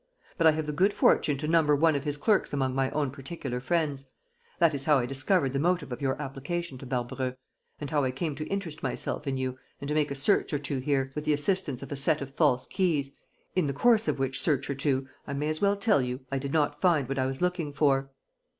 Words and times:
But 0.35 0.47
I 0.47 0.51
have 0.53 0.65
the 0.65 0.71
good 0.71 0.93
fortune 0.93 1.37
to 1.37 1.47
number 1.47 1.75
one 1.75 1.93
of 1.95 2.05
his 2.05 2.17
clerks 2.17 2.53
among 2.53 2.73
my 2.73 2.89
own 2.89 3.11
particular 3.11 3.59
friends. 3.59 4.07
That 4.57 4.73
is 4.73 4.85
how 4.85 4.97
I 4.97 5.05
discovered 5.05 5.53
the 5.53 5.59
motive 5.59 5.91
of 5.91 6.01
your 6.01 6.19
application 6.19 6.79
to 6.79 6.87
Barbareux 6.87 7.35
and 7.79 7.87
how 7.91 8.03
I 8.03 8.09
came 8.09 8.33
to 8.37 8.47
interest 8.47 8.81
myself 8.81 9.27
in 9.27 9.37
you 9.37 9.59
and 9.79 9.87
to 9.87 9.93
make 9.93 10.09
a 10.09 10.15
search 10.15 10.53
or 10.53 10.57
two 10.57 10.79
here, 10.79 11.11
with 11.13 11.25
the 11.25 11.33
assistance 11.33 11.83
of 11.83 11.91
a 11.91 11.95
set 11.95 12.19
of 12.19 12.33
false 12.33 12.65
keys... 12.65 13.11
in 13.55 13.67
the 13.67 13.73
course 13.73 14.07
of 14.07 14.17
which 14.17 14.41
search 14.41 14.67
or 14.71 14.73
two, 14.73 15.07
I 15.27 15.33
may 15.33 15.49
as 15.49 15.61
well 15.61 15.75
tell 15.75 16.01
you, 16.01 16.21
I 16.31 16.39
did 16.39 16.51
not 16.51 16.81
find 16.81 17.07
what 17.07 17.19
I 17.19 17.27
was 17.27 17.39
looking 17.39 17.71
for." 17.71 18.09